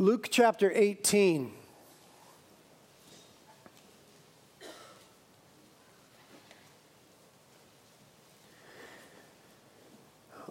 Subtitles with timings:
[0.00, 1.50] Luke chapter 18.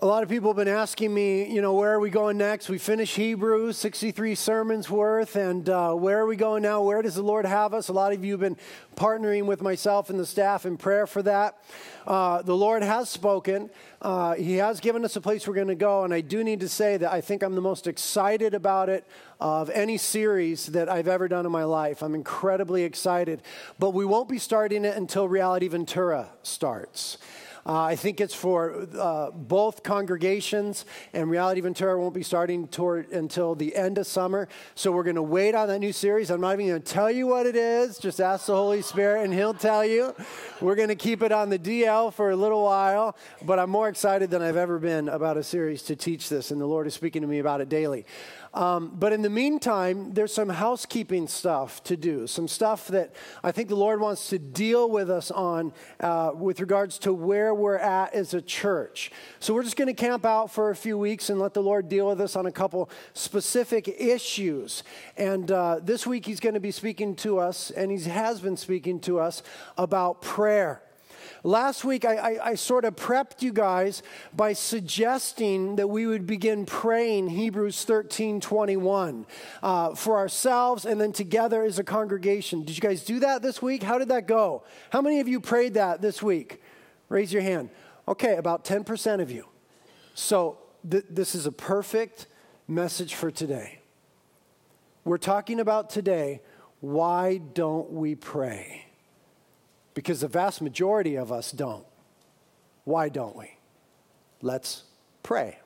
[0.02, 2.70] A lot of people have been asking me, you know, where are we going next?
[2.70, 6.82] We finished Hebrews, 63 sermons worth, and uh, where are we going now?
[6.82, 7.88] Where does the Lord have us?
[7.90, 8.58] A lot of you have been
[8.96, 11.62] partnering with myself and the staff in prayer for that.
[12.08, 13.70] Uh, the Lord has spoken.
[14.02, 16.62] Uh, he has given us a place we're going to go, and I do need
[16.62, 19.06] to say that I think I'm the most excited about it
[19.40, 22.02] of any series that I've ever done in my life.
[22.02, 23.44] I'm incredibly excited,
[23.78, 27.20] but we won't be starting it until Reality Ventura starts.
[27.68, 33.12] Uh, I think it's for uh, both congregations, and Reality Ventura won't be starting toward,
[33.12, 34.48] until the end of summer.
[34.74, 36.32] So we're going to wait on that new series.
[36.32, 37.98] I'm not even going to tell you what it is.
[37.98, 40.16] Just ask the Holy Spirit, and He'll tell you.
[40.62, 43.90] We're going to keep it on the DL for a little while, but I'm more
[43.90, 46.94] excited than I've ever been about a series to teach this, and the Lord is
[46.94, 48.06] speaking to me about it daily.
[48.58, 53.14] Um, but in the meantime, there's some housekeeping stuff to do, some stuff that
[53.44, 57.54] I think the Lord wants to deal with us on uh, with regards to where
[57.54, 59.12] we're at as a church.
[59.40, 61.88] So we're just going to camp out for a few weeks and let the Lord
[61.88, 64.82] deal with us on a couple specific issues.
[65.18, 68.58] And uh, this week, He's going to be speaking to us, and He has been
[68.58, 69.44] speaking to us
[69.78, 70.82] about prayer.
[71.44, 74.02] Last week, I, I, I, sort of prepped you guys
[74.36, 79.26] by suggesting that we would begin praying Hebrews 13 21
[79.62, 82.64] uh, for ourselves and then together as a congregation.
[82.64, 83.84] Did you guys do that this week?
[83.84, 84.64] How did that go?
[84.90, 86.62] How many of you prayed that this week?
[87.10, 87.70] Raise your hand.
[88.08, 89.46] Okay, about 10% of you.
[90.14, 90.58] So,
[90.90, 92.28] th- this is a perfect
[92.68, 93.80] message for today.
[95.04, 96.42] We're talking about today
[96.80, 98.87] why don't we pray?
[99.98, 101.84] Because the vast majority of us don't.
[102.84, 103.58] Why don't we?
[104.44, 104.84] Let's
[105.24, 105.58] pray.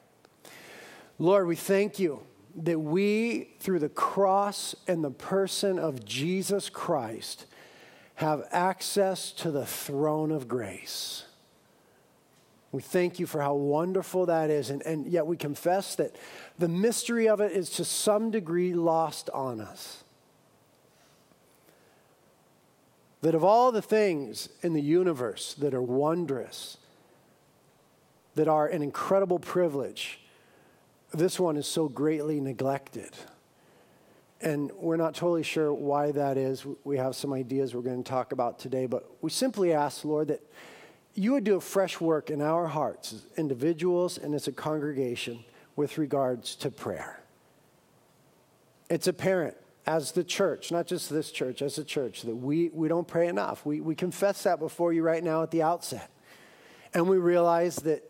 [1.20, 2.22] Lord, we thank you
[2.64, 7.46] that we, through the cross and the person of Jesus Christ,
[8.16, 11.25] have access to the throne of grace.
[12.72, 16.16] We thank you for how wonderful that is, and, and yet we confess that
[16.58, 20.06] the mystery of it is to some degree lost on us.
[23.22, 26.78] That of all the things in the universe that are wondrous,
[28.36, 30.20] that are an incredible privilege,
[31.14, 33.12] this one is so greatly neglected.
[34.42, 36.66] And we're not totally sure why that is.
[36.84, 40.30] We have some ideas we're going to talk about today, but we simply ask, Lord,
[40.30, 40.42] that
[41.14, 45.44] you would do a fresh work in our hearts as individuals and as a congregation
[45.76, 47.22] with regards to prayer.
[48.90, 52.88] It's apparent as the church, not just this church, as a church, that we, we
[52.88, 53.66] don't pray enough.
[53.66, 56.09] We, we confess that before you right now at the outset.
[56.94, 58.03] And we realize that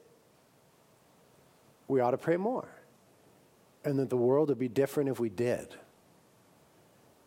[1.87, 2.67] we ought to pray more
[3.83, 5.67] and that the world would be different if we did.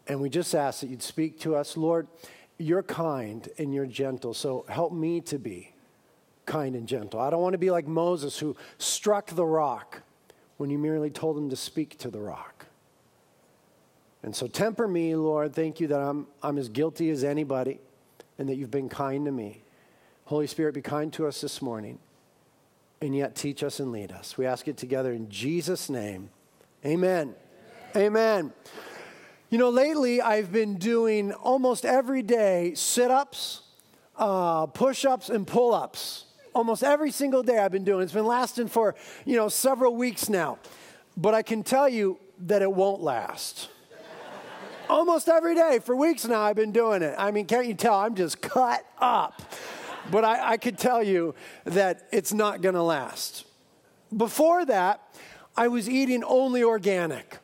[0.06, 1.76] And we just ask that you'd speak to us.
[1.76, 2.06] Lord,
[2.58, 5.72] you're kind and you're gentle, so help me to be
[6.46, 7.20] kind and gentle.
[7.20, 10.02] I don't want to be like Moses who struck the rock
[10.58, 12.53] when you merely told him to speak to the rock.
[14.24, 15.54] And so temper me, Lord.
[15.54, 17.78] Thank you that I'm, I'm as guilty as anybody
[18.38, 19.62] and that you've been kind to me.
[20.24, 21.98] Holy Spirit, be kind to us this morning
[23.02, 24.38] and yet teach us and lead us.
[24.38, 26.30] We ask it together in Jesus' name.
[26.86, 27.34] Amen.
[27.94, 28.06] Amen.
[28.06, 28.52] Amen.
[29.50, 33.60] You know, lately I've been doing almost every day sit ups,
[34.16, 36.24] uh, push ups, and pull ups.
[36.54, 38.02] Almost every single day I've been doing.
[38.02, 38.94] It's been lasting for,
[39.26, 40.58] you know, several weeks now.
[41.14, 43.68] But I can tell you that it won't last
[44.88, 47.14] almost every day for weeks now I've been doing it.
[47.18, 47.94] I mean, can't you tell?
[47.94, 49.40] I'm just cut up.
[50.10, 51.34] But I, I could tell you
[51.64, 53.46] that it's not going to last.
[54.14, 55.00] Before that,
[55.56, 57.38] I was eating only organic,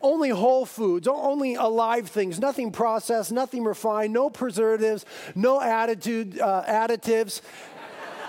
[0.00, 6.64] only whole foods, only alive things, nothing processed, nothing refined, no preservatives, no attitude, uh,
[6.68, 7.40] additives,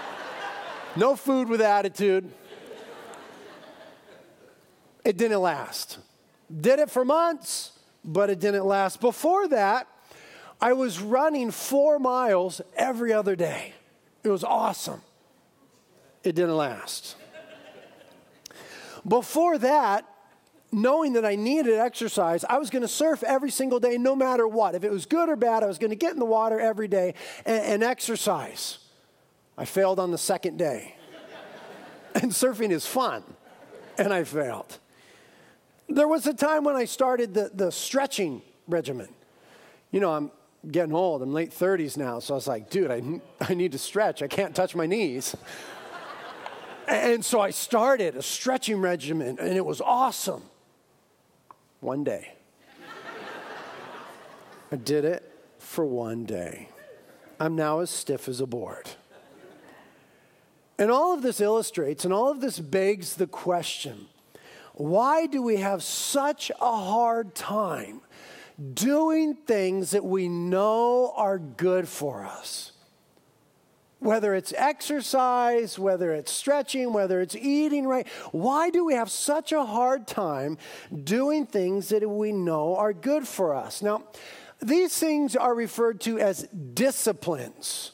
[0.96, 2.32] no food with attitude.
[5.04, 6.00] It didn't last.
[6.62, 7.73] Did it for months
[8.04, 9.02] but it didn't last.
[9.02, 9.88] Before that,
[10.62, 13.74] I was running four miles every other day.
[14.24, 15.02] It was awesome.
[16.24, 17.18] It didn't last.
[19.06, 20.06] Before that,
[20.72, 24.48] knowing that I needed exercise, I was going to surf every single day, no matter
[24.48, 24.76] what.
[24.76, 26.88] If it was good or bad, I was going to get in the water every
[26.88, 27.14] day
[27.46, 28.80] and, and exercise.
[29.58, 30.96] I failed on the second day.
[32.16, 33.24] and surfing is fun,
[33.98, 34.80] and I failed.
[35.94, 39.10] There was a time when I started the, the stretching regimen.
[39.92, 40.32] You know, I'm
[40.72, 41.22] getting old.
[41.22, 42.18] I'm late 30s now.
[42.18, 43.02] So I was like, dude, I,
[43.42, 44.24] I need to stretch.
[44.24, 45.36] I can't touch my knees.
[46.88, 50.42] and so I started a stretching regimen, and it was awesome.
[51.80, 52.34] one day.
[54.72, 56.70] I did it for one day.
[57.40, 58.90] I'm now as stiff as a board.
[60.80, 64.08] And all of this illustrates and all of this begs the question
[64.74, 68.02] why do we have such a hard time
[68.74, 72.72] doing things that we know are good for us?
[74.00, 79.52] Whether it's exercise, whether it's stretching, whether it's eating right, why do we have such
[79.52, 80.58] a hard time
[81.04, 83.82] doing things that we know are good for us?
[83.82, 84.04] Now,
[84.62, 87.92] these things are referred to as disciplines.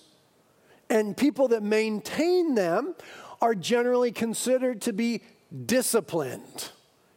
[0.90, 2.96] And people that maintain them
[3.42, 5.22] are generally considered to be
[5.66, 6.70] disciplined.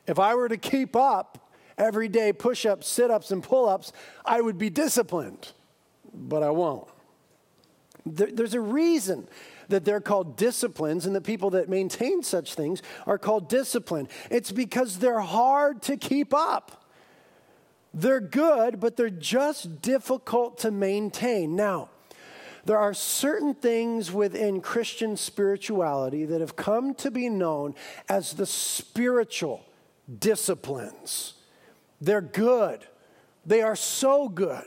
[0.07, 3.93] If I were to keep up every day push ups, sit ups, and pull ups,
[4.25, 5.53] I would be disciplined,
[6.13, 6.89] but I won't.
[8.05, 9.29] there's a reason
[9.69, 14.09] that they're called disciplines and the people that maintain such things are called disciplined.
[14.31, 16.85] It's because they're hard to keep up.
[17.95, 21.57] They're good, but they're just difficult to maintain.
[21.57, 21.91] Now,
[22.65, 27.75] there are certain things within Christian spirituality that have come to be known
[28.09, 29.65] as the spiritual
[30.19, 31.35] disciplines.
[32.01, 32.87] They're good,
[33.45, 34.67] they are so good.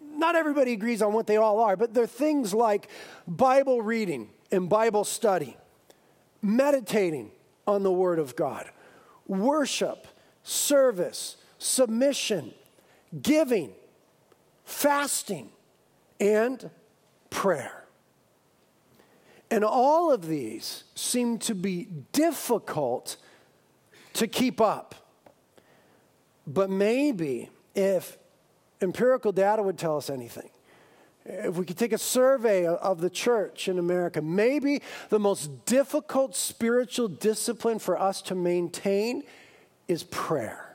[0.00, 2.88] Not everybody agrees on what they all are, but they're things like
[3.26, 5.56] Bible reading and Bible study,
[6.42, 7.30] meditating
[7.66, 8.70] on the Word of God,
[9.26, 10.06] worship,
[10.42, 12.52] service, submission,
[13.20, 13.72] giving,
[14.64, 15.50] fasting,
[16.20, 16.70] and
[17.32, 17.84] prayer.
[19.50, 23.16] And all of these seem to be difficult
[24.14, 24.94] to keep up.
[26.46, 28.16] But maybe if
[28.80, 30.50] empirical data would tell us anything,
[31.24, 36.34] if we could take a survey of the church in America, maybe the most difficult
[36.34, 39.22] spiritual discipline for us to maintain
[39.86, 40.71] is prayer.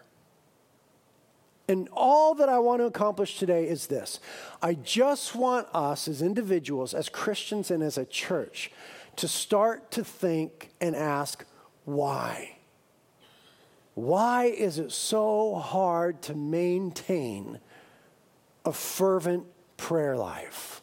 [1.68, 4.19] And all that I want to accomplish today is this
[4.62, 8.72] I just want us as individuals, as Christians, and as a church
[9.18, 11.46] to start to think and ask
[11.86, 12.58] why.
[13.96, 17.60] Why is it so hard to maintain
[18.64, 20.81] a fervent prayer life?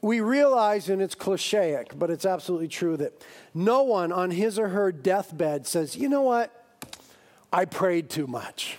[0.00, 3.22] We realize, and it's clichéic, but it's absolutely true, that
[3.52, 6.50] no one on his or her deathbed says, you know what?
[7.52, 8.78] I prayed too much.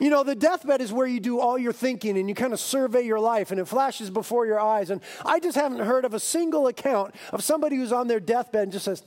[0.00, 2.58] You know, the deathbed is where you do all your thinking and you kind of
[2.58, 4.88] survey your life and it flashes before your eyes.
[4.88, 8.62] And I just haven't heard of a single account of somebody who's on their deathbed
[8.62, 9.02] and just says,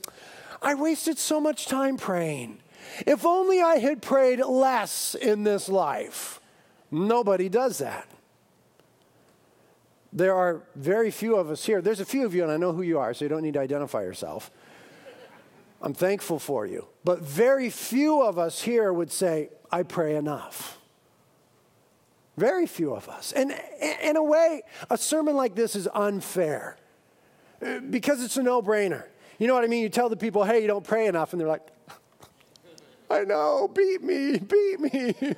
[0.62, 2.60] I wasted so much time praying.
[3.06, 6.40] If only I had prayed less in this life.
[6.92, 8.08] Nobody does that.
[10.12, 11.82] There are very few of us here.
[11.82, 13.54] There's a few of you, and I know who you are, so you don't need
[13.54, 14.52] to identify yourself.
[15.82, 16.86] I'm thankful for you.
[17.02, 20.78] But very few of us here would say, I pray enough.
[22.36, 23.32] Very few of us.
[23.32, 23.54] And
[24.02, 26.76] in a way, a sermon like this is unfair
[27.90, 29.04] because it's a no brainer.
[29.38, 29.82] You know what I mean?
[29.82, 31.66] You tell the people, hey, you don't pray enough, and they're like,
[33.10, 35.14] I know, beat me, beat me.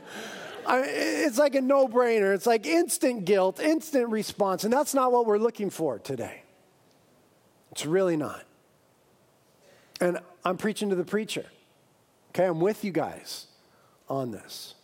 [0.66, 2.34] I, it's like a no brainer.
[2.34, 4.64] It's like instant guilt, instant response.
[4.64, 6.42] And that's not what we're looking for today.
[7.70, 8.42] It's really not.
[10.00, 11.46] And I'm preaching to the preacher.
[12.30, 13.46] Okay, I'm with you guys
[14.08, 14.75] on this.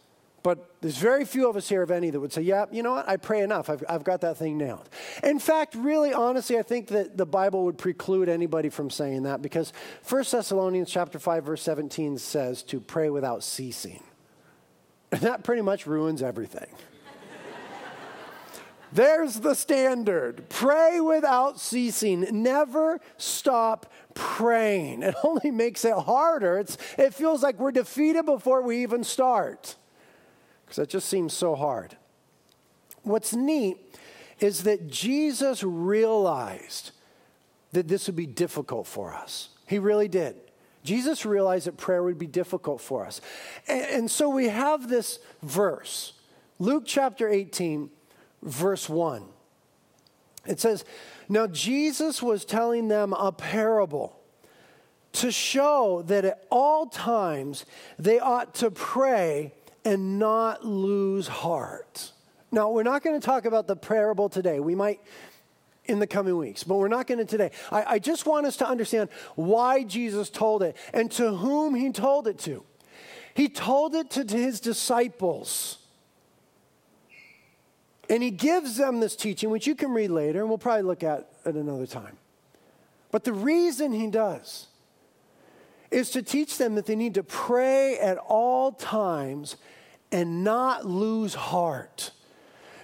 [0.43, 2.93] But there's very few of us here, if any, that would say, yeah, you know
[2.95, 3.09] what?
[3.09, 3.71] I pray enough.
[3.71, 4.89] I've, I've got that thing nailed.
[5.23, 9.41] In fact, really, honestly, I think that the Bible would preclude anybody from saying that
[9.41, 9.73] because
[10.09, 14.03] 1 Thessalonians chapter 5, verse 17 says to pray without ceasing.
[15.13, 16.69] And that pretty much ruins everything.
[18.93, 20.49] There's the standard.
[20.49, 22.27] Pray without ceasing.
[22.43, 25.05] Never stop praying.
[25.05, 26.59] It only makes it harder.
[26.59, 29.77] It's, it feels like we're defeated before we even start
[30.73, 31.99] because that just seems so hard.
[33.03, 33.77] What's neat
[34.41, 36.93] is that Jesus realized
[37.73, 39.51] that this would be difficult for us.
[39.67, 40.35] He really did.
[40.83, 43.21] Jesus realized that prayer would be difficult for us.
[43.69, 46.15] And, and, so we have this verse,
[46.59, 47.91] Luke chapter 18,
[48.43, 49.25] verse 1.
[50.47, 50.87] It says,
[51.29, 54.19] Now Jesus was telling them a parable
[55.13, 57.67] to show that at all times
[57.99, 59.53] they ought to pray
[59.85, 62.13] and not lose heart.
[62.51, 64.61] Now, we're not going to talk about the parable today.
[64.61, 65.01] We might
[65.87, 67.51] in the coming weeks, but we're not going to today.
[67.71, 71.91] I, I just want us to understand why Jesus told it and to whom he
[71.91, 72.65] told it to.
[73.35, 75.79] He told it to, to his disciples.
[78.09, 81.03] And he gives them this teaching, which you can read later, and we'll probably look
[81.03, 82.19] at at another time.
[83.11, 84.69] But the reason he does
[85.91, 89.57] is to teach them that they need to pray at all times
[90.13, 92.13] and not lose heart.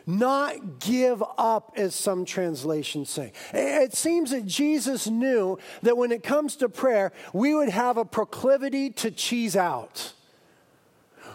[0.07, 3.33] Not give up, as some translations say.
[3.53, 8.07] It seems that Jesus knew that when it comes to prayer, we would have a
[8.07, 10.15] proclivity to cheese out.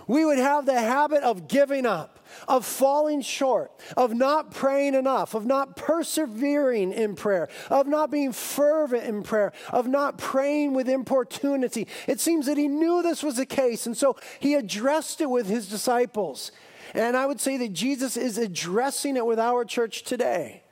[0.08, 2.14] We would have the habit of giving up
[2.48, 8.32] of falling short, of not praying enough, of not persevering in prayer, of not being
[8.32, 11.88] fervent in prayer, of not praying with importunity.
[12.08, 15.48] It seems that he knew this was the case, and so he addressed it with
[15.48, 16.52] his disciples.
[16.94, 20.64] And I would say that Jesus is addressing it with our church today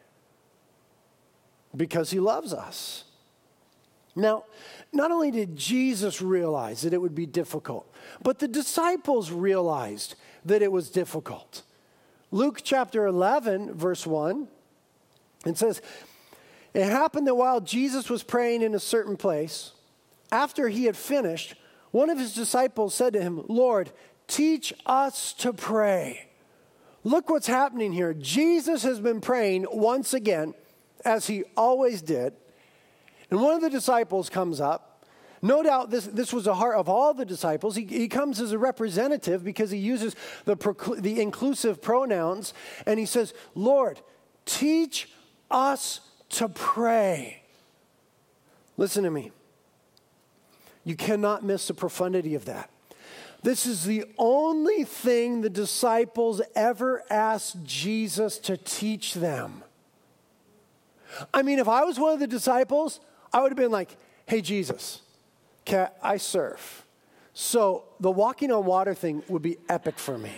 [1.75, 3.05] because he loves us.
[4.15, 4.43] Now,
[4.93, 10.61] not only did Jesus realize that it would be difficult, but the disciples realized that
[10.61, 11.63] it was difficult.
[12.31, 14.47] Luke chapter 11, verse 1,
[15.45, 15.81] it says,
[16.73, 19.71] It happened that while Jesus was praying in a certain place,
[20.31, 21.55] after he had finished,
[21.91, 23.91] one of his disciples said to him, Lord,
[24.27, 26.29] teach us to pray.
[27.03, 28.13] Look what's happening here.
[28.13, 30.53] Jesus has been praying once again,
[31.03, 32.33] as he always did.
[33.31, 34.91] And one of the disciples comes up
[35.41, 37.75] no doubt this, this was the heart of all the disciples.
[37.75, 40.55] He, he comes as a representative because he uses the,
[40.99, 42.53] the inclusive pronouns
[42.85, 43.99] and he says, Lord,
[44.45, 45.09] teach
[45.49, 47.41] us to pray.
[48.77, 49.31] Listen to me.
[50.83, 52.69] You cannot miss the profundity of that.
[53.43, 59.63] This is the only thing the disciples ever asked Jesus to teach them.
[61.33, 62.99] I mean, if I was one of the disciples,
[63.33, 63.95] I would have been like,
[64.25, 65.01] hey, Jesus,
[66.01, 66.85] I surf.
[67.33, 70.33] So the walking on water thing would be epic for me.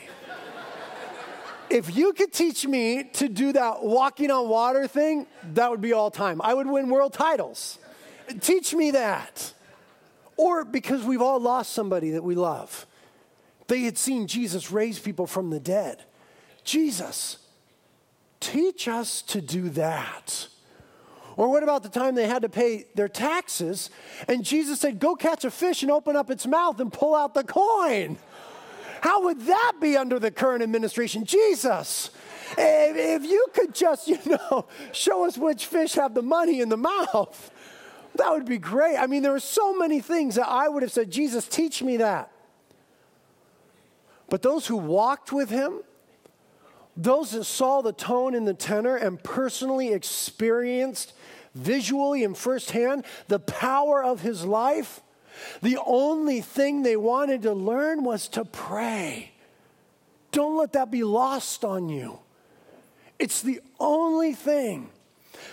[1.69, 5.93] if you could teach me to do that walking on water thing, that would be
[5.93, 6.41] all time.
[6.41, 7.79] I would win world titles.
[8.41, 9.53] Teach me that.
[10.37, 12.85] Or because we've all lost somebody that we love.
[13.67, 16.03] They had seen Jesus raise people from the dead.
[16.63, 17.37] Jesus,
[18.39, 20.47] teach us to do that.
[21.35, 23.89] Or what about the time they had to pay their taxes
[24.27, 27.33] and Jesus said, Go catch a fish and open up its mouth and pull out
[27.33, 28.17] the coin?
[29.01, 31.25] How would that be under the current administration?
[31.25, 32.11] Jesus,
[32.57, 36.77] if, you could just, you know, show us which fish have the money in the
[36.77, 37.51] mouth,
[38.15, 38.97] that would be great.
[38.97, 41.97] I mean, there are so many things that I would have said, Jesus, teach me
[41.97, 42.31] that.
[44.29, 45.81] But those who walked with him,
[46.95, 51.13] those that saw the tone and the tenor and personally experienced
[51.55, 55.01] visually and firsthand the power of his life,
[55.61, 59.31] the only thing they wanted to learn was to pray.
[60.31, 62.19] Don't let that be lost on you.
[63.19, 64.89] It's the only thing.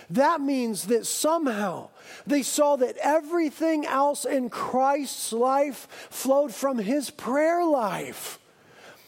[0.09, 1.89] That means that somehow
[2.27, 8.39] they saw that everything else in Christ's life flowed from his prayer life.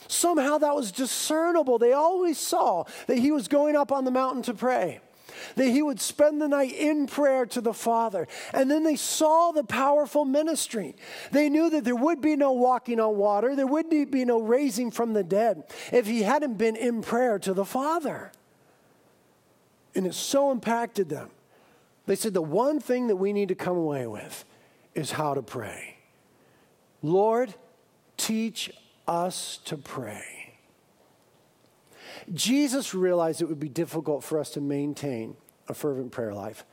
[0.07, 1.79] Somehow that was discernible.
[1.79, 5.01] They always saw that he was going up on the mountain to pray
[5.55, 8.27] that he would spend the night in prayer to the Father.
[8.53, 10.95] And then they saw the powerful ministry.
[11.31, 14.91] They knew that there would be no walking on water, there would be no raising
[14.91, 18.31] from the dead if he hadn't been in prayer to the Father.
[19.95, 21.29] And it so impacted them.
[22.05, 24.43] They said the one thing that we need to come away with
[24.93, 25.97] is how to pray.
[27.01, 27.53] Lord,
[28.17, 28.71] teach
[29.07, 30.42] us to pray.
[32.31, 35.35] Jesus realized it would be difficult for us to maintain
[35.67, 36.65] a fervent prayer life.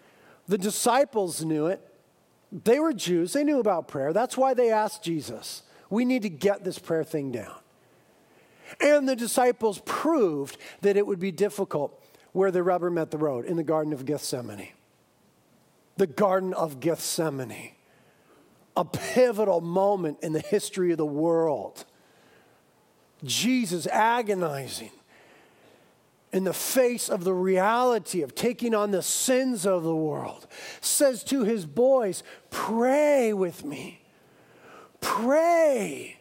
[0.49, 1.80] The disciples knew it.
[2.52, 4.12] They were Jews, they knew about prayer.
[4.12, 7.54] That's why they asked Jesus, We need to get this prayer thing down.
[8.80, 11.97] And the disciples proved that it would be difficult
[12.33, 14.69] where the rubber met the road in the Garden of Gethsemane.
[15.97, 17.73] The Garden of Gethsemane,
[18.76, 21.85] a pivotal moment in the history of the world.
[23.23, 24.92] Jesus agonizing
[26.33, 30.47] in the face of the reality of taking on the sins of the world,
[30.81, 34.03] says to his boys, Pray with me.
[35.01, 36.19] Pray.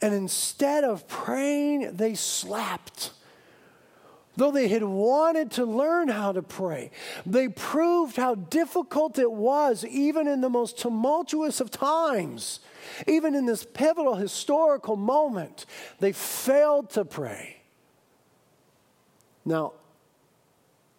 [0.00, 3.12] And instead of praying, they slept.
[4.36, 6.90] Though they had wanted to learn how to pray,
[7.26, 12.60] they proved how difficult it was, even in the most tumultuous of times,
[13.06, 15.66] even in this pivotal historical moment.
[16.00, 17.61] They failed to pray.
[19.44, 19.72] Now,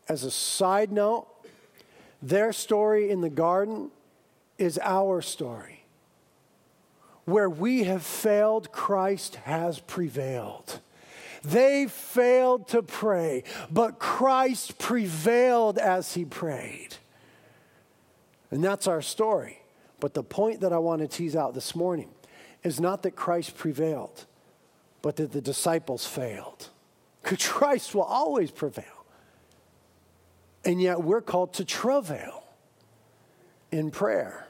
[0.08, 1.28] as a side note,
[2.22, 3.92] their story in the garden
[4.58, 5.86] is our story.
[7.26, 10.80] Where we have failed, Christ has prevailed.
[11.44, 16.96] They failed to pray, but Christ prevailed as he prayed.
[18.52, 19.60] And that's our story.
[20.00, 22.10] But the point that I want to tease out this morning
[22.62, 24.26] is not that Christ prevailed,
[25.02, 26.70] but that the disciples failed.
[27.24, 29.06] Christ will always prevail.
[30.66, 32.44] And yet we're called to travail
[33.72, 34.48] in prayer.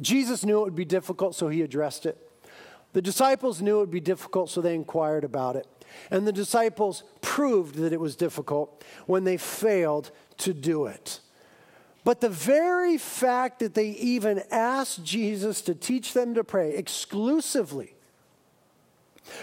[0.00, 2.18] Jesus knew it would be difficult, so he addressed it.
[2.92, 5.66] The disciples knew it would be difficult, so they inquired about it.
[6.10, 11.20] And the disciples proved that it was difficult when they failed to do it.
[12.04, 17.95] But the very fact that they even asked Jesus to teach them to pray exclusively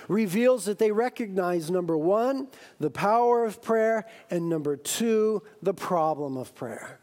[0.07, 2.47] reveals that they recognize number one,
[2.79, 6.99] the power of prayer, and number two, the problem of prayer.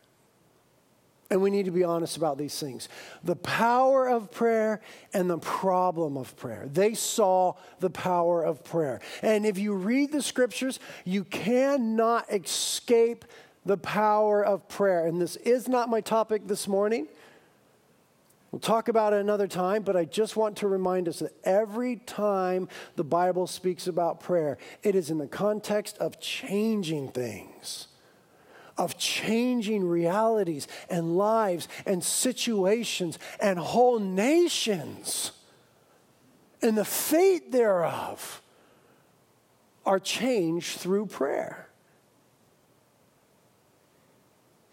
[1.30, 2.88] And we need to be honest about these things.
[3.22, 4.80] The power of prayer
[5.14, 6.68] and the problem of prayer.
[6.72, 9.00] They saw the power of prayer.
[9.22, 13.24] And if you read the scriptures, you cannot escape
[13.64, 15.06] the power of prayer.
[15.06, 17.06] And this is not my topic this morning.
[18.50, 21.96] We'll talk about it another time, but I just want to remind us that every
[21.96, 27.86] time the Bible speaks about prayer, it is in the context of changing things
[28.80, 35.32] of changing realities and lives and situations and whole nations.
[36.62, 38.40] And the fate thereof
[39.84, 41.69] are changed through prayer.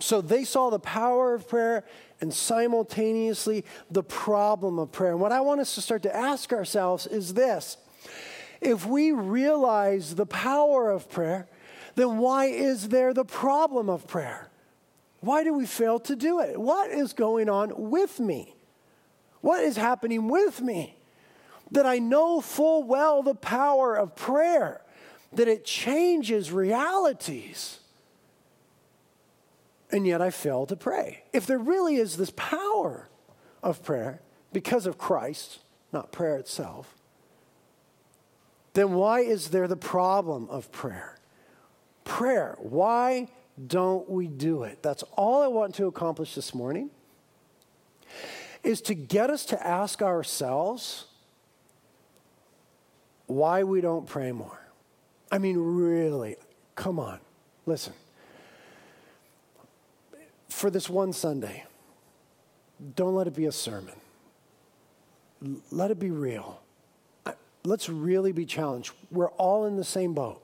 [0.08, 1.84] So they saw the power of prayer
[2.22, 5.12] and simultaneously the problem of prayer.
[5.12, 7.76] And what I want us to start to ask ourselves is this
[8.62, 11.50] if we realize the power of prayer,
[11.96, 14.48] then why is there the problem of prayer?
[15.20, 16.58] Why do we fail to do it?
[16.58, 18.56] What is going on with me?
[19.42, 20.96] What is happening with me?
[21.72, 24.80] That I know full well the power of prayer,
[25.34, 27.82] that it changes realities.
[29.98, 31.24] And yet I fail to pray.
[31.34, 33.10] If there really is this power
[33.64, 34.22] of prayer
[34.54, 35.60] because of Christ,
[35.92, 36.94] not prayer itself,
[38.74, 41.18] then why is there the problem of prayer?
[42.08, 42.56] prayer.
[42.60, 43.28] Why
[43.68, 44.82] don't we do it?
[44.82, 46.90] That's all I want to accomplish this morning
[48.64, 51.06] is to get us to ask ourselves
[53.28, 54.60] why we don't pray more.
[55.32, 56.38] I mean, really,
[56.76, 57.20] come on,
[57.66, 57.94] listen.
[60.58, 61.66] For this one Sunday,
[62.96, 63.94] don't let it be a sermon.
[65.70, 66.60] Let it be real.
[67.64, 68.92] Let's really be challenged.
[69.12, 70.42] We're all in the same boat.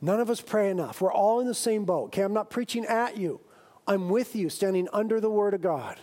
[0.00, 1.00] None of us pray enough.
[1.00, 2.04] We're all in the same boat.
[2.04, 3.40] Okay, I'm not preaching at you,
[3.88, 5.98] I'm with you, standing under the Word of God.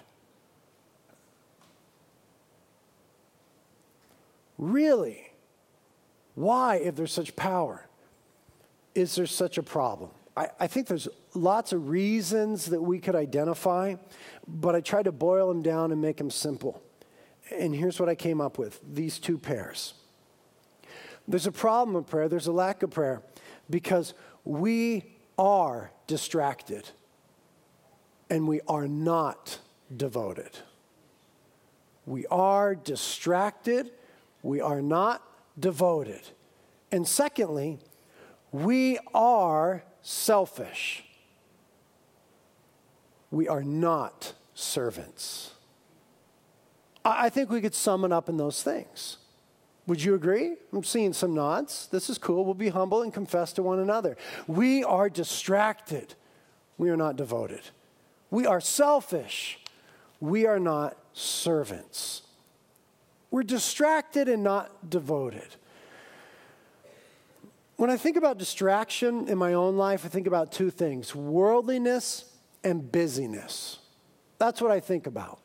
[4.58, 5.32] Really?
[6.36, 7.88] Why, if there's such power,
[8.94, 10.10] is there such a problem?
[10.36, 13.96] I, I, think there's lots of reasons that we could identify,
[14.48, 16.82] but I tried to boil them down and make them simple.
[17.52, 19.94] And here's what I came up with these two pairs.
[21.28, 23.22] There's a problem of prayer, there's a lack of prayer
[23.70, 24.14] because
[24.46, 25.04] we
[25.38, 26.90] are distracted
[28.30, 29.60] and we are not
[29.96, 30.52] devoted.
[32.06, 33.92] We are distracted,
[34.42, 35.22] we are not
[35.60, 36.22] devoted.
[36.92, 37.80] And secondly,
[38.52, 41.04] we are selfish.
[43.30, 45.52] We are not servants.
[47.04, 49.18] I think we could sum it up in those things.
[49.88, 50.56] Would you agree?
[50.72, 51.88] I'm seeing some nods.
[51.88, 52.46] This is cool.
[52.46, 54.16] We'll be humble and confess to one another.
[54.48, 56.14] We are distracted.
[56.78, 57.62] We are not devoted.
[58.30, 59.60] We are selfish.
[60.20, 62.22] We are not servants.
[63.32, 65.56] We're distracted and not devoted.
[67.82, 72.26] When I think about distraction in my own life, I think about two things worldliness
[72.64, 73.80] and busyness.
[74.38, 75.40] That's what I think about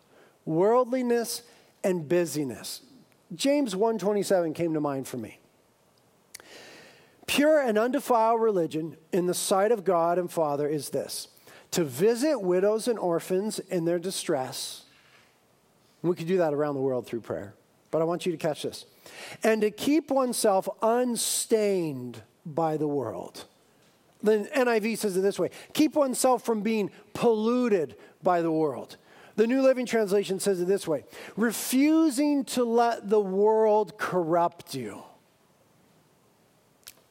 [0.44, 1.40] worldliness
[1.82, 2.82] and busyness.
[3.34, 5.40] James 1:27 came to mind for me.
[7.26, 11.28] Pure and undefiled religion in the sight of God and Father is this
[11.70, 14.84] to visit widows and orphans in their distress.
[16.02, 17.54] We could do that around the world through prayer,
[17.90, 18.86] but I want you to catch this.
[19.42, 23.44] And to keep oneself unstained by the world.
[24.22, 28.96] The NIV says it this way keep oneself from being polluted by the world.
[29.36, 31.04] The New Living Translation says it this way
[31.36, 35.02] refusing to let the world corrupt you.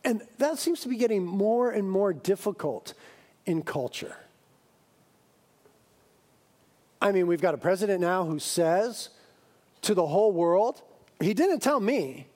[0.03, 2.93] And that seems to be getting more and more difficult
[3.45, 4.15] in culture.
[7.01, 9.09] I mean, we've got a president now who says
[9.85, 10.81] to the whole world?
[11.19, 12.27] He didn't tell me.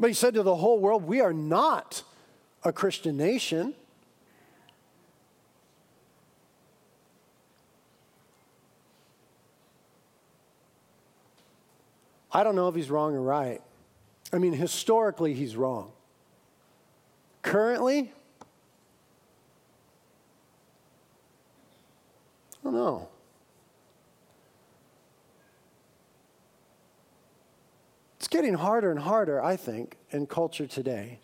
[0.00, 2.02] But he said to the whole world, We are not
[2.64, 3.74] a Christian nation.
[12.32, 13.60] I don't know if he's wrong or right.
[14.32, 15.92] I mean, historically, he's wrong.
[17.42, 18.10] Currently,
[22.60, 23.08] I don't know.
[28.32, 31.20] Getting harder and harder, I think, in culture today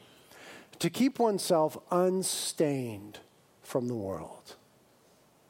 [0.78, 3.18] to keep oneself unstained
[3.62, 4.56] from the world.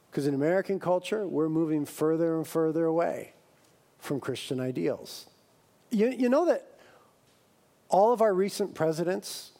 [0.09, 3.33] Because in American culture, we're moving further and further away
[3.99, 5.27] from Christian ideals.
[5.91, 6.65] You, you know that
[7.89, 9.51] all of our recent presidents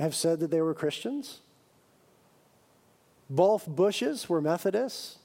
[0.00, 1.40] have said that they were Christians?
[3.30, 5.18] Both Bushes were Methodists.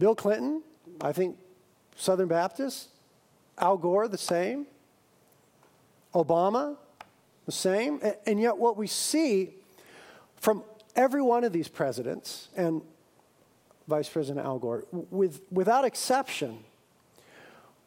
[0.00, 0.62] Bill Clinton,
[1.00, 1.36] I think
[1.94, 2.88] Southern Baptist.
[3.58, 4.66] Al Gore, the same.
[6.14, 6.76] Obama,
[7.46, 8.00] the same.
[8.26, 9.54] And yet, what we see
[10.36, 10.62] from
[10.96, 12.82] every one of these presidents and
[13.88, 16.60] Vice President Al Gore, with, without exception,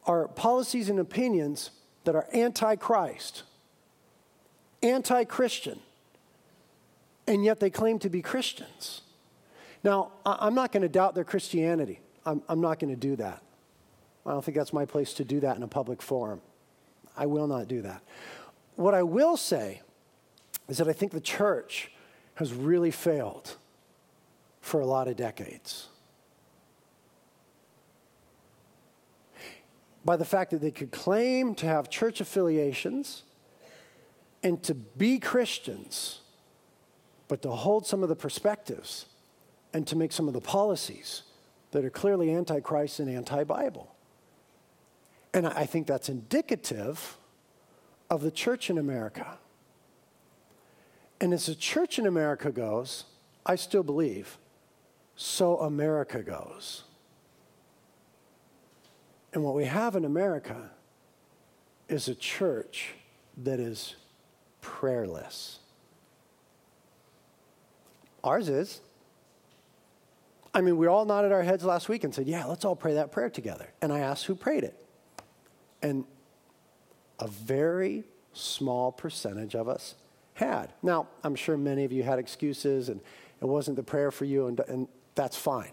[0.04, 1.70] are policies and opinions
[2.04, 3.42] that are anti Christ,
[4.82, 5.80] anti Christian,
[7.26, 9.02] and yet they claim to be Christians.
[9.84, 12.00] Now, I'm not going to doubt their Christianity.
[12.26, 13.42] I'm, I'm not going to do that.
[14.28, 16.42] I don't think that's my place to do that in a public forum.
[17.16, 18.02] I will not do that.
[18.76, 19.80] What I will say
[20.68, 21.90] is that I think the church
[22.34, 23.56] has really failed
[24.60, 25.88] for a lot of decades.
[30.04, 33.22] By the fact that they could claim to have church affiliations
[34.42, 36.20] and to be Christians,
[37.28, 39.06] but to hold some of the perspectives
[39.72, 41.22] and to make some of the policies
[41.70, 43.94] that are clearly anti-Christ and anti-Bible.
[45.34, 47.18] And I think that's indicative
[48.10, 49.38] of the church in America.
[51.20, 53.04] And as the church in America goes,
[53.44, 54.38] I still believe,
[55.16, 56.84] so America goes.
[59.32, 60.70] And what we have in America
[61.88, 62.94] is a church
[63.36, 63.96] that is
[64.60, 65.58] prayerless.
[68.24, 68.80] Ours is.
[70.54, 72.94] I mean, we all nodded our heads last week and said, Yeah, let's all pray
[72.94, 73.68] that prayer together.
[73.80, 74.87] And I asked who prayed it.
[75.82, 76.04] And
[77.18, 79.94] a very small percentage of us
[80.34, 80.72] had.
[80.82, 83.00] Now, I'm sure many of you had excuses and
[83.40, 85.72] it wasn't the prayer for you, and, and that's fine.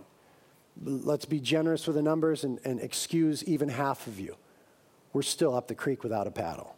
[0.83, 4.35] Let's be generous with the numbers and, and excuse even half of you.
[5.13, 6.75] We're still up the creek without a paddle.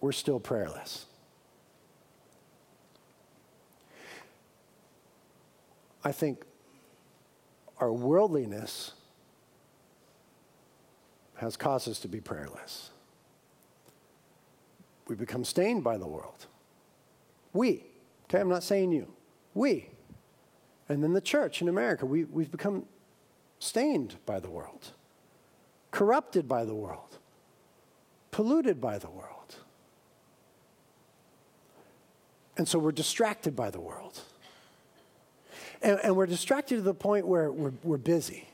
[0.00, 1.06] We're still prayerless.
[6.04, 6.44] I think
[7.78, 8.92] our worldliness
[11.36, 12.90] has caused us to be prayerless.
[15.08, 16.46] We become stained by the world.
[17.52, 17.84] We,
[18.24, 19.12] okay, I'm not saying you,
[19.54, 19.88] we.
[20.88, 22.86] And then the church in America, we, we've become
[23.58, 24.92] stained by the world,
[25.90, 27.18] corrupted by the world,
[28.30, 29.56] polluted by the world.
[32.56, 34.20] And so we're distracted by the world.
[35.82, 38.48] And, and we're distracted to the point where we're, we're busy.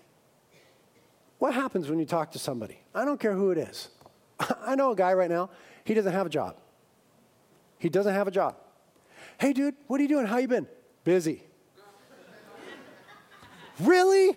[1.43, 2.79] What happens when you talk to somebody?
[2.95, 3.89] I don't care who it is.
[4.65, 5.51] I know a guy right now,
[5.83, 6.55] he doesn't have a job.
[7.79, 8.55] He doesn't have a job.
[9.41, 10.27] Hey, dude, what are you doing?
[10.27, 10.69] How you been?
[11.03, 11.43] Busy.
[13.81, 14.37] really?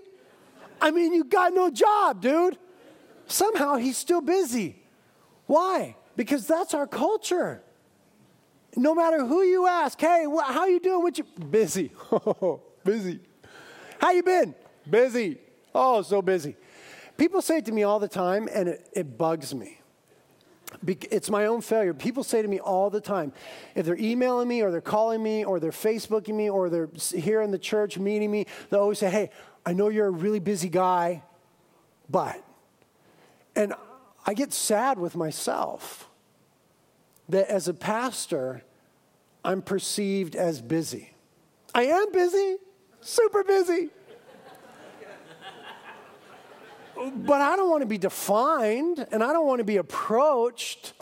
[0.81, 2.57] I mean, you got no job, dude.
[3.27, 4.81] Somehow he's still busy.
[5.45, 5.97] Why?
[6.15, 7.61] Because that's our culture.
[8.75, 11.03] No matter who you ask, hey, wh- how you doing?
[11.03, 11.91] What you busy?
[12.83, 13.19] busy.
[14.01, 14.55] How you been?
[14.89, 15.37] Busy.
[15.75, 16.55] Oh, so busy.
[17.17, 19.79] People say it to me all the time, and it, it bugs me.
[20.87, 21.93] It's my own failure.
[21.93, 23.31] People say to me all the time,
[23.75, 27.41] if they're emailing me or they're calling me or they're Facebooking me or they're here
[27.41, 29.29] in the church meeting me, they'll always say, Hey,
[29.65, 31.23] I know you're a really busy guy,
[32.09, 32.41] but.
[33.55, 33.73] And
[34.25, 36.09] I get sad with myself
[37.29, 38.63] that as a pastor,
[39.43, 41.13] I'm perceived as busy.
[41.73, 42.57] I am busy,
[43.01, 43.89] super busy.
[47.13, 50.93] But I don't want to be defined and I don't want to be approached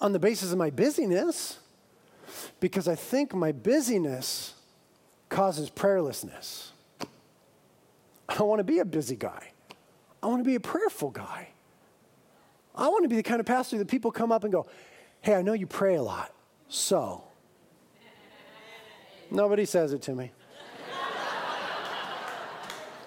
[0.00, 1.58] on the basis of my busyness
[2.60, 4.54] because I think my busyness
[5.28, 6.68] causes prayerlessness.
[8.28, 9.50] I don't want to be a busy guy.
[10.22, 11.48] I want to be a prayerful guy.
[12.74, 14.66] I want to be the kind of pastor that people come up and go,
[15.22, 16.32] Hey, I know you pray a lot,
[16.68, 17.24] so.
[19.30, 20.32] Nobody says it to me.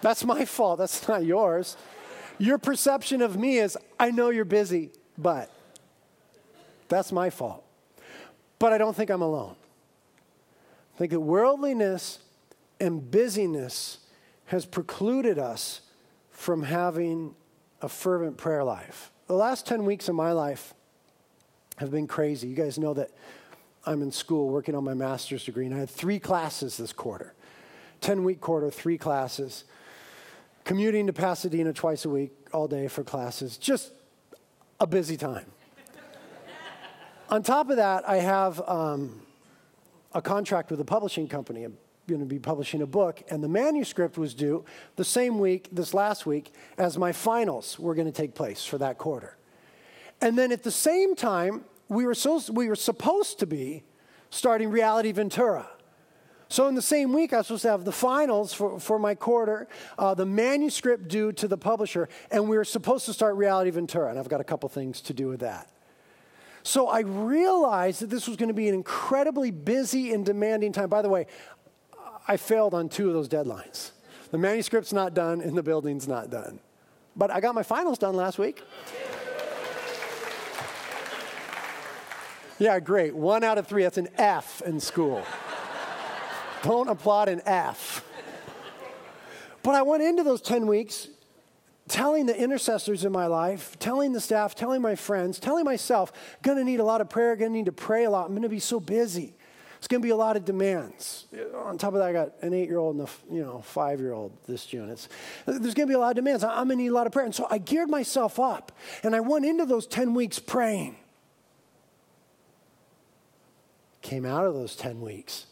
[0.03, 0.79] That's my fault.
[0.79, 1.77] That's not yours.
[2.37, 5.49] Your perception of me is, I know you're busy, but
[6.89, 7.63] that's my fault.
[8.59, 9.55] But I don't think I'm alone.
[10.93, 12.19] I think that worldliness
[12.81, 13.99] and busyness
[14.47, 15.79] has precluded us
[16.31, 17.33] from having
[17.81, 19.09] a fervent prayer life.
[19.27, 20.73] The last 10 weeks of my life
[21.77, 22.49] have been crazy.
[22.49, 23.11] You guys know that
[23.85, 27.33] I'm in school working on my master's degree, and I had three classes this quarter
[28.01, 29.63] 10 week quarter, three classes.
[30.63, 33.57] Commuting to Pasadena twice a week, all day for classes.
[33.57, 33.91] Just
[34.79, 35.45] a busy time.
[37.29, 39.21] on top of that, I have um,
[40.13, 41.65] a contract with a publishing company.
[41.65, 44.63] I'm going to be publishing a book, and the manuscript was due
[44.95, 48.77] the same week, this last week, as my finals were going to take place for
[48.77, 49.35] that quarter.
[50.21, 53.83] And then at the same time, we were, so, we were supposed to be
[54.29, 55.67] starting Reality Ventura.
[56.53, 59.15] So, in the same week, I was supposed to have the finals for, for my
[59.15, 63.71] quarter, uh, the manuscript due to the publisher, and we were supposed to start Reality
[63.71, 64.11] Ventura.
[64.11, 65.67] And I've got a couple things to do with that.
[66.61, 70.89] So, I realized that this was going to be an incredibly busy and demanding time.
[70.89, 71.25] By the way,
[72.27, 73.89] I failed on two of those deadlines.
[74.29, 76.59] The manuscript's not done, and the building's not done.
[77.15, 78.61] But I got my finals done last week.
[82.59, 83.15] Yeah, great.
[83.15, 83.81] One out of three.
[83.81, 85.25] That's an F in school.
[86.63, 88.03] Don't applaud an F.
[89.61, 91.09] But I went into those 10 weeks
[91.89, 96.63] telling the intercessors in my life, telling the staff, telling my friends, telling myself, gonna
[96.63, 98.25] need a lot of prayer, gonna need to pray a lot.
[98.25, 99.33] I'm gonna be so busy.
[99.77, 101.25] It's gonna be a lot of demands.
[101.65, 104.89] On top of that, I got an eight-year-old and a you know five-year-old this June.
[104.89, 105.09] It's,
[105.45, 106.45] there's gonna be a lot of demands.
[106.45, 108.71] I'm gonna need a lot of prayer, and so I geared myself up,
[109.03, 110.95] and I went into those 10 weeks praying
[114.01, 115.47] came out of those 10 weeks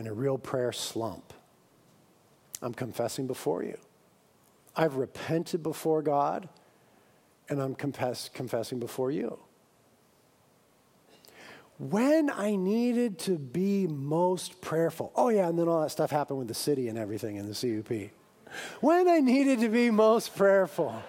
[0.00, 1.32] in a real prayer slump.
[2.62, 3.76] I'm confessing before you.
[4.74, 6.48] I've repented before God,
[7.48, 9.38] and I'm confess, confessing before you.
[11.78, 16.38] When I needed to be most prayerful, oh, yeah, and then all that stuff happened
[16.38, 18.10] with the city and everything in the CUP.
[18.80, 21.02] When I needed to be most prayerful,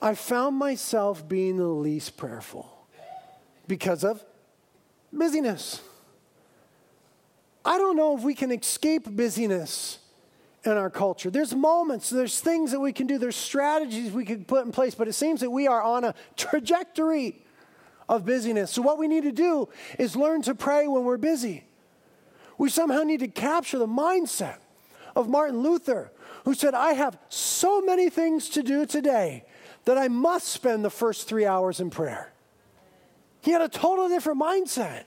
[0.00, 2.70] I found myself being the least prayerful
[3.68, 4.24] because of
[5.12, 5.80] busyness.
[7.66, 9.98] I don't know if we can escape busyness
[10.64, 11.30] in our culture.
[11.30, 14.94] There's moments, there's things that we can do, there's strategies we can put in place,
[14.94, 17.42] but it seems that we are on a trajectory
[18.08, 18.70] of busyness.
[18.70, 21.64] So, what we need to do is learn to pray when we're busy.
[22.56, 24.58] We somehow need to capture the mindset
[25.16, 26.12] of Martin Luther,
[26.44, 29.44] who said, I have so many things to do today
[29.84, 32.32] that I must spend the first three hours in prayer.
[33.42, 35.04] He had a totally different mindset.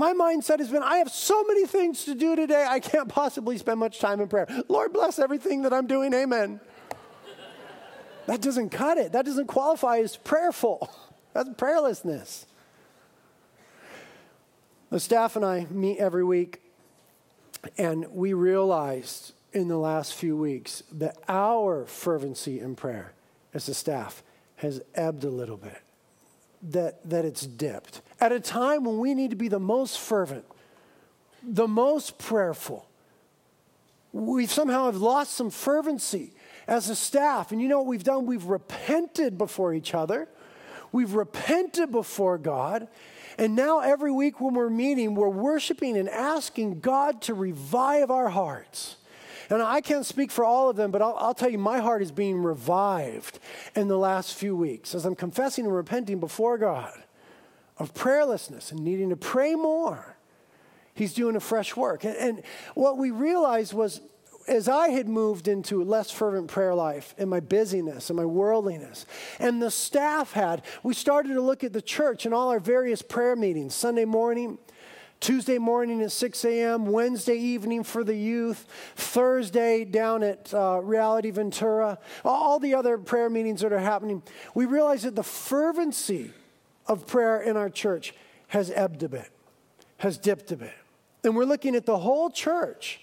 [0.00, 3.58] My mindset has been I have so many things to do today, I can't possibly
[3.58, 4.46] spend much time in prayer.
[4.66, 6.14] Lord, bless everything that I'm doing.
[6.14, 6.58] Amen.
[8.24, 9.12] that doesn't cut it.
[9.12, 10.90] That doesn't qualify as prayerful.
[11.34, 12.46] That's prayerlessness.
[14.88, 16.62] The staff and I meet every week,
[17.76, 23.12] and we realized in the last few weeks that our fervency in prayer
[23.52, 24.22] as a staff
[24.56, 25.82] has ebbed a little bit
[26.62, 28.00] that, that it's dipped.
[28.20, 30.44] At a time when we need to be the most fervent,
[31.42, 32.86] the most prayerful,
[34.12, 36.32] we somehow have lost some fervency
[36.66, 37.52] as a staff.
[37.52, 38.26] And you know what we've done?
[38.26, 40.28] We've repented before each other,
[40.92, 42.88] we've repented before God.
[43.38, 48.28] And now, every week when we're meeting, we're worshiping and asking God to revive our
[48.28, 48.96] hearts.
[49.48, 52.02] And I can't speak for all of them, but I'll, I'll, tell you, my heart
[52.02, 53.38] is being revived
[53.74, 57.02] in the last few weeks as I'm confessing and repenting before God
[57.80, 60.16] of prayerlessness and needing to pray more.
[60.94, 62.04] He's doing a fresh work.
[62.04, 62.42] And, and
[62.74, 64.02] what we realized was
[64.46, 69.06] as I had moved into less fervent prayer life in my busyness and my worldliness,
[69.38, 73.00] and the staff had, we started to look at the church and all our various
[73.00, 74.58] prayer meetings Sunday morning,
[75.20, 78.66] Tuesday morning at 6 a.m., Wednesday evening for the youth,
[78.96, 84.22] Thursday down at uh, Reality Ventura, all the other prayer meetings that are happening,
[84.54, 86.32] we realized that the fervency
[86.90, 88.12] of prayer in our church
[88.48, 89.30] has ebbed a bit,
[89.98, 90.74] has dipped a bit.
[91.22, 93.00] And we're looking at the whole church.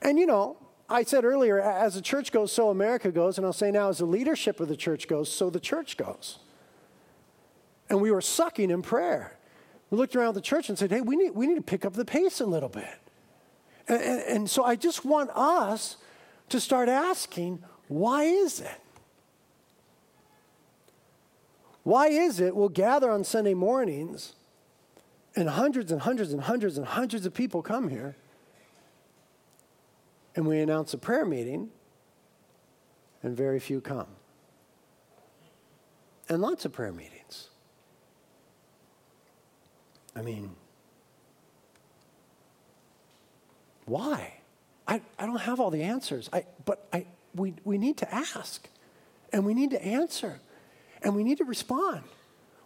[0.00, 0.56] And you know,
[0.88, 3.36] I said earlier, as the church goes, so America goes.
[3.36, 6.38] And I'll say now, as the leadership of the church goes, so the church goes.
[7.90, 9.36] And we were sucking in prayer.
[9.90, 11.94] We looked around the church and said, hey, we need, we need to pick up
[11.94, 12.98] the pace a little bit.
[13.88, 15.96] And, and, and so I just want us
[16.50, 18.80] to start asking, why is it?
[21.88, 24.34] Why is it we'll gather on Sunday mornings
[25.34, 28.14] and hundreds and hundreds and hundreds and hundreds of people come here
[30.36, 31.70] and we announce a prayer meeting
[33.22, 34.08] and very few come?
[36.28, 37.48] And lots of prayer meetings.
[40.14, 40.50] I mean,
[43.86, 44.34] why?
[44.86, 48.68] I, I don't have all the answers, I, but I, we, we need to ask
[49.32, 50.42] and we need to answer
[51.02, 52.02] and we need to respond.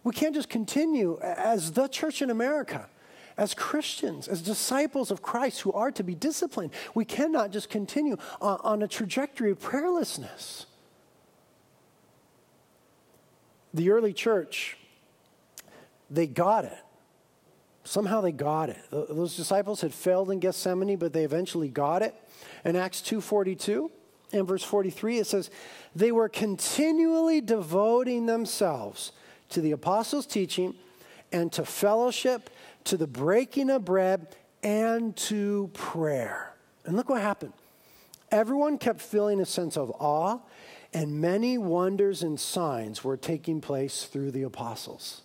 [0.03, 2.89] We can't just continue as the church in America,
[3.37, 6.71] as Christians, as disciples of Christ who are to be disciplined.
[6.93, 10.65] We cannot just continue on, on a trajectory of prayerlessness.
[13.73, 14.77] The early church,
[16.09, 16.77] they got it.
[17.85, 18.77] Somehow they got it.
[18.91, 22.13] Those disciples had failed in Gethsemane, but they eventually got it.
[22.63, 23.89] In Acts 2:42
[24.33, 25.49] and verse 43 it says
[25.95, 29.11] they were continually devoting themselves
[29.49, 30.73] to the apostles' teaching
[31.31, 32.49] and to fellowship,
[32.85, 36.53] to the breaking of bread, and to prayer.
[36.85, 37.53] And look what happened.
[38.31, 40.39] Everyone kept feeling a sense of awe,
[40.93, 45.21] and many wonders and signs were taking place through the apostles.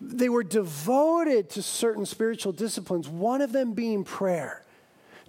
[0.00, 4.64] They were devoted to certain spiritual disciplines, one of them being prayer.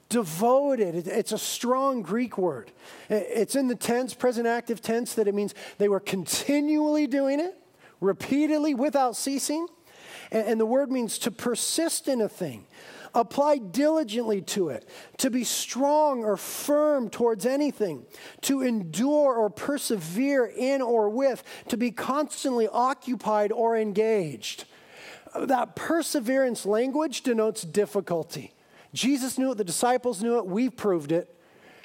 [0.09, 2.71] Devoted, it's a strong Greek word.
[3.09, 7.55] It's in the tense, present active tense, that it means they were continually doing it,
[8.01, 9.67] repeatedly, without ceasing.
[10.31, 12.65] And the word means to persist in a thing,
[13.13, 18.05] apply diligently to it, to be strong or firm towards anything,
[18.41, 24.65] to endure or persevere in or with, to be constantly occupied or engaged.
[25.39, 28.53] That perseverance language denotes difficulty.
[28.93, 31.35] Jesus knew it, the disciples knew it, we've proved it.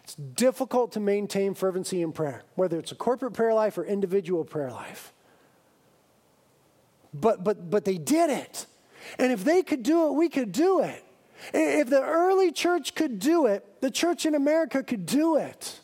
[0.05, 4.45] It's difficult to maintain fervency in prayer, whether it's a corporate prayer life or individual
[4.45, 5.13] prayer life.
[7.15, 8.67] But, but, but they did it.
[9.19, 11.03] And if they could do it, we could do it.
[11.53, 15.81] If the early church could do it, the church in America could do it.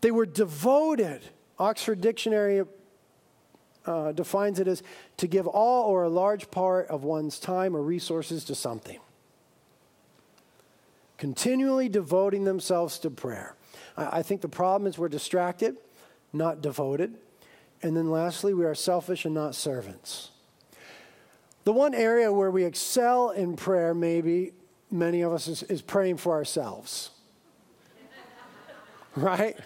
[0.00, 1.22] They were devoted.
[1.58, 2.62] Oxford Dictionary
[3.86, 4.82] uh, defines it as
[5.18, 8.98] to give all or a large part of one's time or resources to something.
[11.18, 13.54] Continually devoting themselves to prayer.
[13.96, 15.76] I, I think the problem is we're distracted,
[16.32, 17.14] not devoted.
[17.82, 20.30] And then lastly, we are selfish and not servants.
[21.64, 24.52] The one area where we excel in prayer, maybe
[24.90, 27.10] many of us, is, is praying for ourselves.
[29.16, 29.56] right?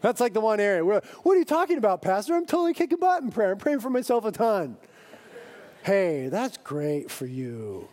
[0.00, 0.84] That's like the one area.
[0.84, 2.34] What are you talking about, Pastor?
[2.34, 3.52] I'm totally kicking butt in prayer.
[3.52, 4.76] I'm praying for myself a ton.
[5.82, 7.88] hey, that's great for you.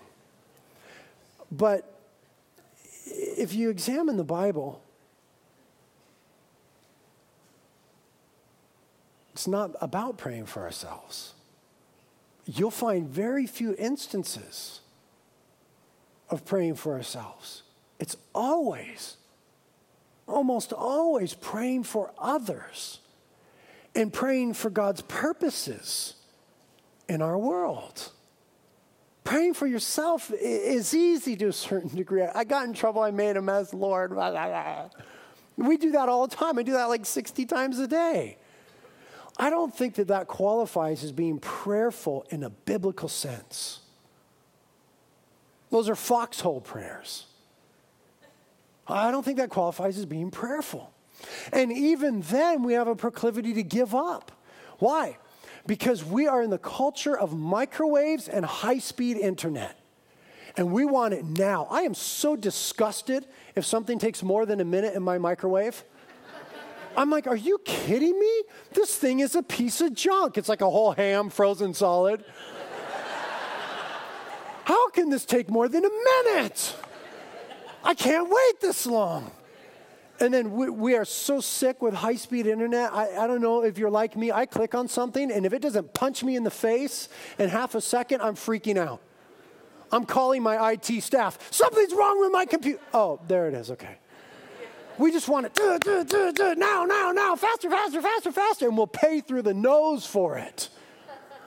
[1.51, 1.99] But
[3.05, 4.81] if you examine the Bible,
[9.33, 11.33] it's not about praying for ourselves
[12.45, 14.81] you'll find very few instances
[16.29, 17.63] of praying for ourselves.
[17.99, 19.17] It's always,
[20.27, 22.99] almost always praying for others
[23.95, 26.15] and praying for God's purposes
[27.07, 28.11] in our world.
[29.23, 32.23] Praying for yourself is easy to a certain degree.
[32.23, 34.11] I got in trouble, I made a mess, Lord.
[35.55, 36.57] We do that all the time.
[36.57, 38.37] I do that like 60 times a day.
[39.37, 43.79] I don't think that that qualifies as being prayerful in a biblical sense.
[45.69, 47.25] Those are foxhole prayers.
[48.87, 50.93] I don't think that qualifies as being prayerful.
[51.51, 54.31] And even then, we have a proclivity to give up.
[54.79, 55.17] Why?
[55.65, 59.79] Because we are in the culture of microwaves and high speed internet.
[60.57, 61.67] And we want it now.
[61.71, 65.83] I am so disgusted if something takes more than a minute in my microwave.
[66.95, 68.43] I'm like, are you kidding me?
[68.73, 70.37] This thing is a piece of junk.
[70.37, 72.23] It's like a whole ham frozen solid.
[74.65, 76.75] How can this take more than a minute?
[77.83, 79.31] I can't wait this long.
[80.19, 82.93] And then we, we are so sick with high speed internet.
[82.93, 84.31] I, I don't know if you're like me.
[84.31, 87.75] I click on something, and if it doesn't punch me in the face in half
[87.75, 89.01] a second, I'm freaking out.
[89.91, 91.37] I'm calling my IT staff.
[91.51, 92.79] Something's wrong with my computer.
[92.93, 93.69] Oh, there it is.
[93.71, 93.97] Okay.
[94.97, 98.67] We just want it do, do, do, do, now, now, now, faster, faster, faster, faster,
[98.67, 100.69] and we'll pay through the nose for it.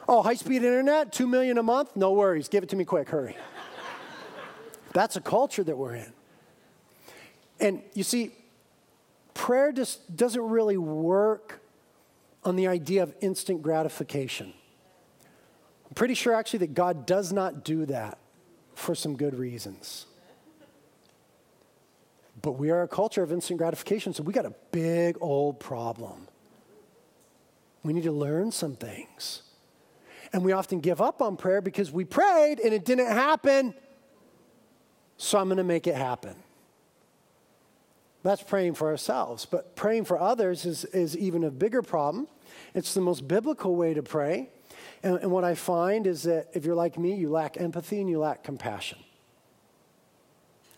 [0.09, 1.97] Oh, high speed internet, two million a month?
[1.97, 2.49] No worries.
[2.49, 3.37] Give it to me quick, hurry.
[4.93, 6.13] That's a culture that we're in.
[7.61, 8.33] And you see,
[9.35, 11.61] prayer just doesn't really work
[12.45, 14.53] on the idea of instant gratification.
[15.87, 18.19] I'm pretty sure actually that God does not do that
[18.75, 20.07] for some good reasons.
[22.43, 26.29] But we are a culture of instant gratification, so we got a big old problem.
[27.83, 29.43] We need to learn some things.
[30.33, 33.75] And we often give up on prayer because we prayed and it didn't happen.
[35.17, 36.37] So I'm going to make it happen.
[38.27, 39.47] That's praying for ourselves.
[39.47, 42.27] But praying for others is, is even a bigger problem.
[42.75, 44.51] It's the most biblical way to pray.
[45.05, 48.11] And, and what I find is that if you're like me, you lack empathy and
[48.11, 48.99] you lack compassion.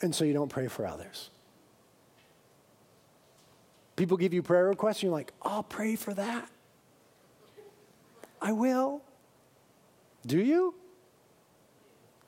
[0.03, 1.31] and so you don't pray for others.
[3.97, 6.51] People give you prayer requests, and you're like, I'll pray for that.
[8.43, 9.01] I will.
[10.27, 10.75] Do you?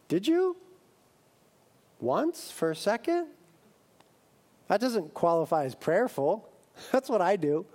[0.08, 0.56] Did you?
[2.00, 3.26] Once for a second?
[4.70, 6.48] That doesn't qualify as prayerful.
[6.92, 7.66] That's what I do.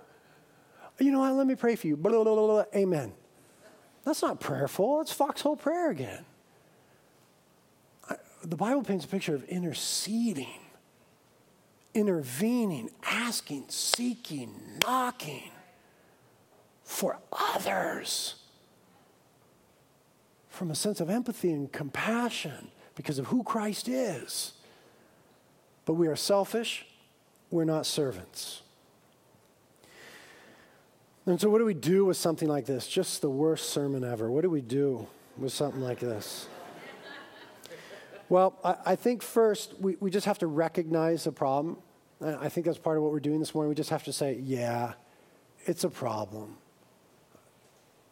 [0.98, 1.34] You know what?
[1.34, 1.94] Let me pray for you.
[1.94, 3.12] Blah, blah, blah, Amen.
[4.02, 4.96] That's not prayerful.
[4.98, 6.24] That's foxhole prayer again.
[8.08, 10.58] I, the Bible paints a picture of interceding,
[11.92, 15.50] intervening, asking, seeking, knocking
[16.82, 18.36] for others
[20.48, 24.54] from a sense of empathy and compassion because of who Christ is.
[25.86, 26.84] But we are selfish,
[27.50, 28.62] we're not servants.
[31.24, 32.86] And so, what do we do with something like this?
[32.86, 34.30] Just the worst sermon ever.
[34.30, 35.06] What do we do
[35.36, 36.48] with something like this?
[38.28, 41.78] Well, I, I think first we, we just have to recognize the problem.
[42.20, 43.68] I think that's part of what we're doing this morning.
[43.68, 44.94] We just have to say, yeah,
[45.64, 46.56] it's a problem.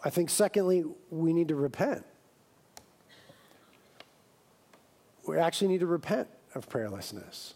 [0.05, 2.05] I think, secondly, we need to repent.
[5.27, 7.55] We actually need to repent of prayerlessness.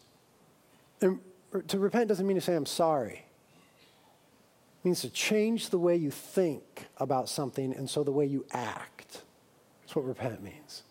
[1.00, 1.20] And
[1.68, 3.24] to repent doesn't mean to say, I'm sorry
[4.80, 8.44] It means to change the way you think about something and so the way you
[8.52, 9.22] act.
[9.82, 10.82] That's what repent means.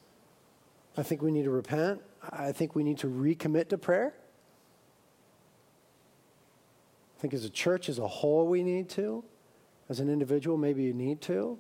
[0.98, 2.02] I think we need to repent.
[2.30, 4.14] I think we need to recommit to prayer.
[7.18, 9.24] I think as a church as a whole, we need to.
[9.90, 11.58] As an individual, maybe you need to.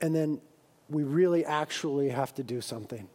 [0.00, 0.40] And then
[0.88, 3.08] we really actually have to do something.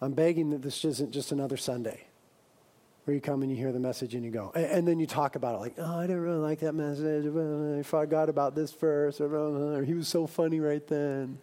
[0.00, 2.04] I'm begging that this isn't just another Sunday
[3.04, 4.52] where you come and you hear the message and you go.
[4.54, 7.26] And, and, then you talk about it like, oh, I didn't really like that message.
[7.26, 9.20] I forgot about this verse.
[9.20, 11.38] Or, he was so funny right then.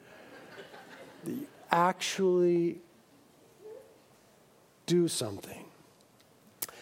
[1.72, 2.80] actually
[4.86, 5.66] do something.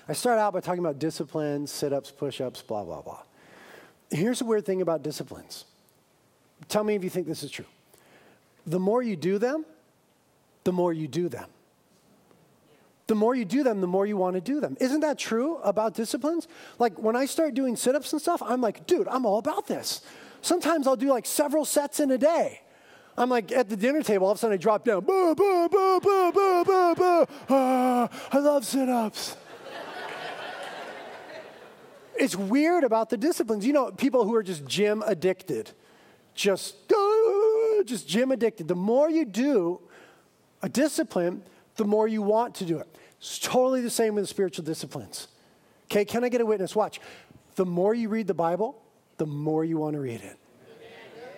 [0.07, 3.23] I start out by talking about disciplines, sit ups, push ups, blah, blah, blah.
[4.11, 5.65] Here's the weird thing about disciplines.
[6.69, 7.65] Tell me if you think this is true.
[8.67, 9.65] The more you do them,
[10.63, 11.49] the more you do them
[13.07, 14.75] the more you do them, the more you want to do them.
[14.79, 16.47] Isn't that true about disciplines?
[16.79, 19.67] Like when I start doing sit ups and stuff, I'm like, dude, I'm all about
[19.67, 20.01] this.
[20.41, 22.61] Sometimes I'll do like several sets in a day.
[23.17, 25.05] I'm like at the dinner table, all of a sudden I drop down.
[25.05, 27.25] Bah, bah, bah, bah, bah, bah, bah.
[27.49, 29.37] Ah, I love sit ups.
[32.17, 33.65] it's weird about the disciplines.
[33.65, 35.71] You know, people who are just gym addicted,
[36.33, 36.75] just,
[37.85, 38.67] just gym addicted.
[38.67, 39.79] The more you do
[40.61, 41.43] a discipline,
[41.75, 42.87] the more you want to do it.
[43.17, 45.27] It's totally the same with spiritual disciplines.
[45.85, 46.75] Okay, can I get a witness?
[46.75, 46.99] Watch.
[47.55, 48.81] The more you read the Bible,
[49.17, 50.37] the more you want to read it.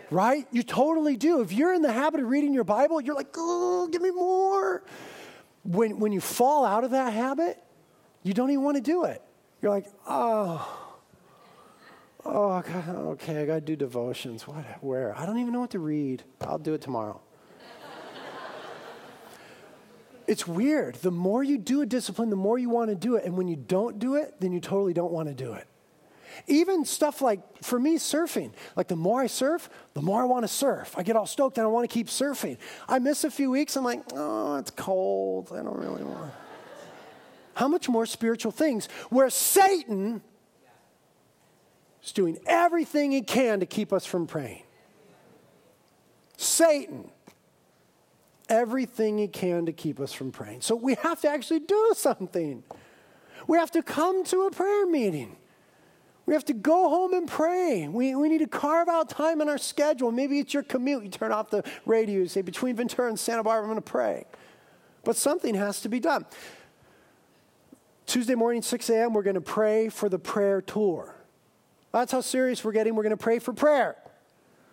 [0.10, 0.48] Right?
[0.52, 1.42] You totally do.
[1.42, 4.84] If you're in the habit of reading your Bible, you're like, oh, give me more.
[5.64, 7.62] When, when you fall out of that habit,
[8.24, 9.22] you don't even want to do it.
[9.62, 10.96] You're like, oh,
[12.24, 14.48] oh, God, okay, I got to do devotions.
[14.48, 15.18] What, where?
[15.18, 16.24] I don't even know what to read.
[16.42, 17.20] I'll do it tomorrow.
[20.28, 20.96] It's weird.
[20.96, 23.24] The more you do a discipline, the more you want to do it.
[23.24, 25.66] And when you don't do it, then you totally don't want to do it.
[26.48, 28.52] Even stuff like, for me, surfing.
[28.76, 30.94] Like, the more I surf, the more I want to surf.
[30.98, 32.58] I get all stoked and I want to keep surfing.
[32.88, 35.52] I miss a few weeks, I'm like, oh, it's cold.
[35.54, 36.32] I don't really want.
[37.56, 40.22] How much more spiritual things where Satan
[42.04, 44.64] is doing everything he can to keep us from praying?
[46.36, 47.10] Satan
[48.50, 50.62] everything he can to keep us from praying.
[50.62, 52.64] So we have to actually do something.
[53.48, 55.38] We have to come to a prayer meeting.
[56.26, 57.88] We have to go home and pray.
[57.88, 60.12] We, we need to carve out time in our schedule.
[60.12, 61.04] Maybe it's your commute.
[61.04, 63.90] You turn off the radio, you say, between Ventura and Santa Barbara, I'm going to
[63.90, 64.26] pray.
[65.06, 66.26] But something has to be done.
[68.06, 71.16] Tuesday morning, 6 a.m., we're going to pray for the prayer tour.
[71.94, 72.96] That's how serious we're getting.
[72.96, 73.96] We're going to pray for prayer.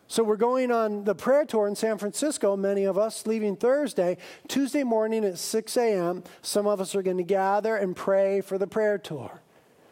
[0.07, 4.19] So we're going on the prayer tour in San Francisco, many of us leaving Thursday.
[4.49, 8.59] Tuesday morning at 6 a.m., some of us are going to gather and pray for
[8.59, 9.41] the prayer tour.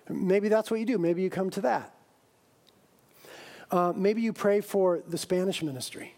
[0.08, 0.98] Maybe that's what you do.
[0.98, 1.94] Maybe you come to that.
[3.70, 6.14] Uh, maybe you pray for the Spanish ministry.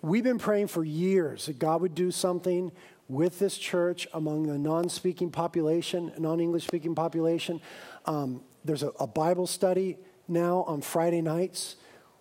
[0.00, 2.70] We've been praying for years that God would do something
[3.08, 7.60] with this church among the non speaking population, non English speaking population.
[8.06, 9.98] Um, there's a, a Bible study
[10.28, 11.76] now on Friday nights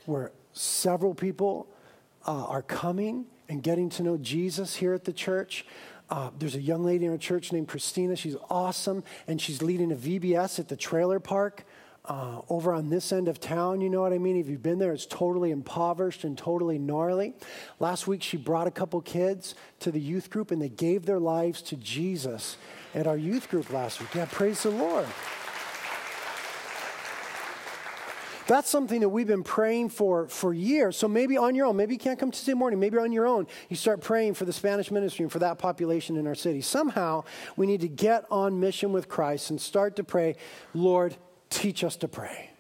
[0.06, 1.68] where Several people
[2.26, 5.66] uh, are coming and getting to know Jesus here at the church.
[6.10, 8.16] Uh, there's a young lady in our church named Christina.
[8.16, 11.66] She's awesome, and she's leading a VBS at the trailer park
[12.08, 14.38] uh, over on this end of town, you know what I mean?
[14.38, 17.34] If you've been there, it's totally impoverished and totally gnarly.
[17.80, 21.20] Last week, she brought a couple kids to the youth group and they gave their
[21.20, 22.58] lives to Jesus
[22.96, 24.16] at our youth group last week.
[24.16, 25.08] Yeah, praise the Lord.
[28.48, 30.96] That's something that we've been praying for for years.
[30.96, 33.46] So maybe on your own, maybe you can't come Tuesday morning, maybe on your own,
[33.68, 36.62] you start praying for the Spanish ministry and for that population in our city.
[36.62, 37.26] Somehow
[37.58, 40.38] we need to get on mission with Christ and start to pray,
[40.74, 41.18] Lord,
[41.50, 42.52] teach us to pray.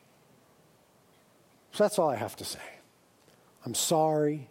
[1.72, 2.60] So that's all I have to say.
[3.66, 4.50] I'm sorry,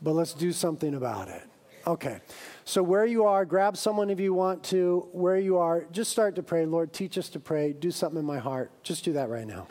[0.00, 1.42] but let's do something about it.
[1.86, 2.20] Okay.
[2.64, 5.08] So, where you are, grab someone if you want to.
[5.12, 6.66] Where you are, just start to pray.
[6.66, 7.72] Lord, teach us to pray.
[7.72, 8.70] Do something in my heart.
[8.82, 9.66] Just do that right now.